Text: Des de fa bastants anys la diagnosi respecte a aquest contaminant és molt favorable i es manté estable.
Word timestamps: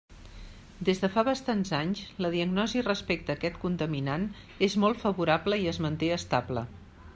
Des 0.87 1.01
de 1.01 1.09
fa 1.15 1.23
bastants 1.27 1.71
anys 1.79 2.01
la 2.25 2.31
diagnosi 2.37 2.81
respecte 2.87 3.35
a 3.35 3.39
aquest 3.41 3.61
contaminant 3.67 4.27
és 4.69 4.79
molt 4.85 5.03
favorable 5.05 5.63
i 5.67 5.71
es 5.75 5.83
manté 5.89 6.13
estable. 6.19 6.69